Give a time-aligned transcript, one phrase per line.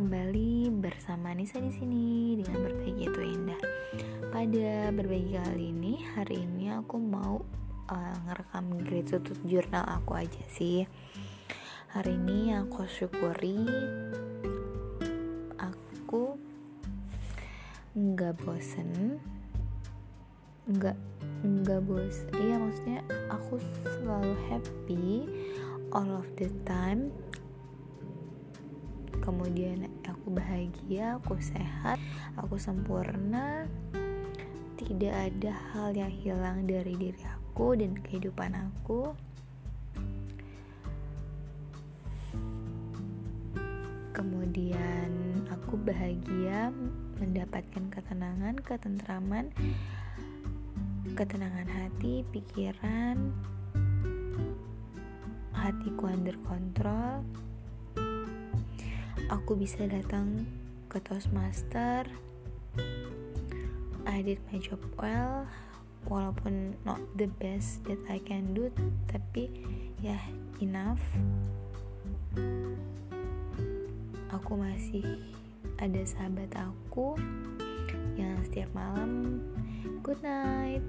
[0.00, 3.60] kembali bersama Nisa di sini dengan berbagi itu indah.
[4.32, 7.44] Pada berbagi kali ini, hari ini aku mau
[7.92, 10.88] uh, ngerekam gratitude jurnal aku aja sih.
[11.92, 13.60] Hari ini aku syukuri
[15.60, 16.40] aku
[17.92, 19.20] nggak bosen,
[20.64, 20.96] nggak
[21.44, 22.24] nggak bos.
[22.40, 25.28] Iya maksudnya aku selalu happy
[25.92, 27.12] all of the time
[29.20, 32.00] kemudian aku bahagia, aku sehat,
[32.34, 33.68] aku sempurna.
[34.80, 39.12] Tidak ada hal yang hilang dari diri aku dan kehidupan aku.
[44.16, 46.72] Kemudian aku bahagia
[47.20, 49.52] mendapatkan ketenangan, ketentraman,
[51.12, 53.32] ketenangan hati, pikiran,
[55.52, 57.20] hatiku under kontrol
[59.30, 60.42] aku bisa datang
[60.90, 62.02] ke Toastmaster.
[64.02, 65.46] I did my job well
[66.10, 68.74] walaupun not the best that I can do
[69.06, 69.46] tapi
[70.02, 70.22] ya yeah,
[70.58, 71.02] enough.
[74.34, 75.06] Aku masih
[75.78, 77.14] ada sahabat aku
[78.18, 79.38] yang setiap malam
[80.02, 80.82] good night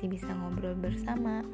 [0.00, 1.44] masih bisa ngobrol bersama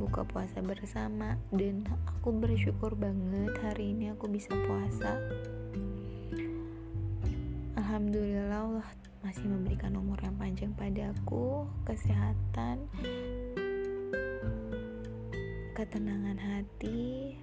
[0.00, 5.20] buka puasa bersama dan aku bersyukur banget hari ini aku bisa puasa.
[7.76, 8.88] Alhamdulillah Allah
[9.20, 12.88] masih memberikan umur yang panjang padaku kesehatan
[15.76, 17.36] ketenangan hati.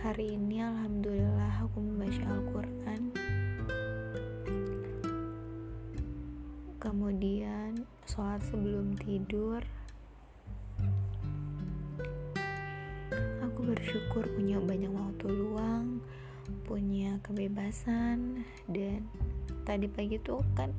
[0.00, 2.81] Hari ini Alhamdulillah aku membaca Al-Quran
[6.82, 9.62] kemudian sholat sebelum tidur.
[13.46, 16.02] Aku bersyukur punya banyak waktu luang
[16.66, 19.06] punya kebebasan dan
[19.62, 20.74] tadi pagi tuh kan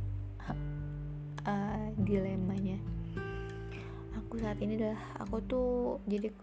[1.47, 2.75] uh, dilemanya.
[4.19, 6.35] Aku saat ini adalah aku tuh jadi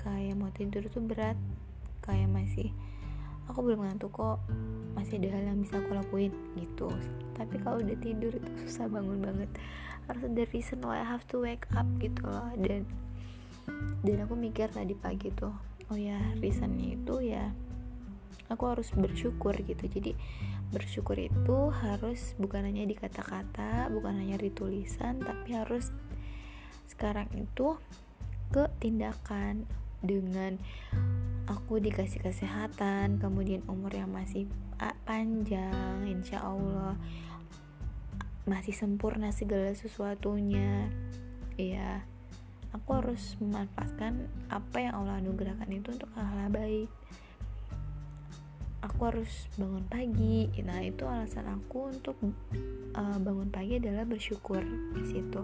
[0.00, 1.36] kayak mau tidur tuh berat
[2.00, 2.72] kayak masih
[3.46, 4.38] aku belum ngantuk kok
[4.96, 6.88] masih ada hal yang bisa aku lakuin gitu.
[7.36, 9.50] Tapi kalau udah tidur itu susah bangun banget.
[10.06, 12.50] Harus ada reason why I have to wake up gitu loh.
[12.58, 12.86] Dan
[14.02, 15.50] dan aku mikir tadi pagi tuh
[15.90, 17.50] oh ya reasonnya itu ya
[18.50, 19.84] aku harus bersyukur gitu.
[19.86, 20.14] Jadi
[20.70, 25.94] bersyukur itu harus bukan hanya di kata-kata bukan hanya di tulisan tapi harus
[26.90, 27.78] sekarang itu
[28.50, 29.66] ke tindakan
[30.02, 30.58] dengan
[31.46, 34.50] aku dikasih kesehatan kemudian umur yang masih
[35.06, 36.98] panjang insya Allah
[38.46, 40.86] masih sempurna segala sesuatunya.
[41.58, 42.06] Ya
[42.70, 46.90] aku harus memanfaatkan apa yang Allah anugerahkan itu untuk hal-hal baik.
[48.86, 50.46] Aku harus bangun pagi.
[50.62, 52.14] Nah itu alasan aku untuk
[52.94, 54.62] uh, bangun pagi adalah bersyukur
[54.94, 55.42] di situ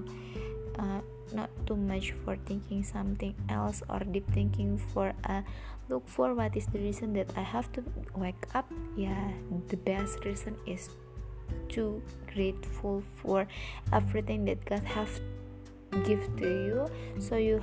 [0.79, 1.01] uh,
[1.33, 5.43] not too much for thinking something else or deep thinking for a
[5.89, 7.85] look for what is the reason that I have to
[8.15, 8.71] wake up.
[8.97, 9.33] Yeah
[9.69, 10.91] the best reason is
[11.71, 13.47] to grateful for
[13.93, 15.21] everything that God have
[16.05, 16.89] give to you.
[17.21, 17.63] So you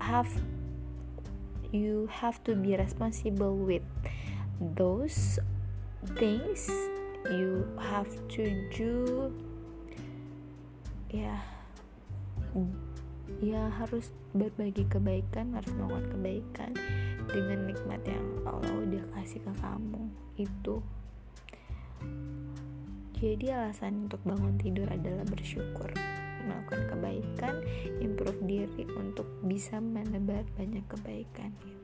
[0.00, 0.28] have
[1.70, 3.82] you have to be responsible with
[4.60, 5.38] those
[6.18, 6.68] things
[7.30, 9.32] you have to do.
[11.10, 11.38] Yeah
[13.42, 16.70] ya harus berbagi kebaikan harus melakukan kebaikan
[17.26, 20.02] dengan nikmat yang Allah udah kasih ke kamu.
[20.36, 20.84] Itu.
[23.22, 25.90] Jadi alasan untuk bangun tidur adalah bersyukur.
[26.42, 27.54] Melakukan kebaikan
[28.02, 31.82] improve diri untuk bisa menebar banyak kebaikan itu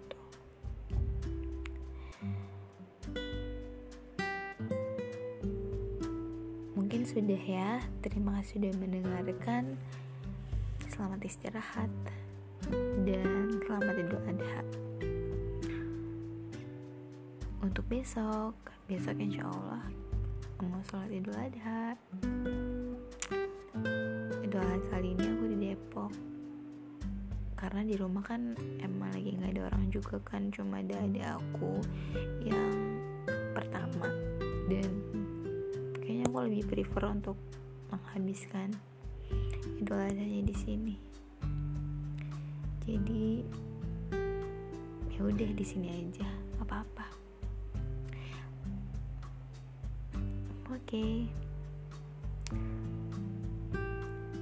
[6.88, 7.70] mungkin sudah ya.
[8.00, 9.76] Terima kasih sudah mendengarkan
[10.98, 11.91] selamat istirahat.
[13.06, 14.62] Dan selamat idul adha.
[17.62, 18.59] Untuk besok.
[18.91, 19.86] Besok insya Allah
[20.59, 21.95] mau sholat idul adha.
[24.42, 26.10] Idul adha kali ini aku di Depok.
[27.54, 30.50] Karena di rumah kan emang lagi nggak ada orang juga kan.
[30.50, 31.78] Cuma ada ada aku
[32.42, 32.74] yang
[33.54, 34.10] pertama.
[34.66, 34.91] Dan
[36.03, 37.39] kayaknya aku lebih prefer untuk
[37.95, 38.74] menghabiskan
[39.81, 40.95] idul adhanya di sini.
[42.89, 43.45] Jadi
[45.19, 46.31] ya udah di sini aja
[46.63, 47.07] apa apa
[50.71, 50.87] oke.
[50.87, 51.27] Okay.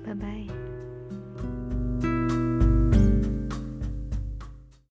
[0.07, 0.76] bye bye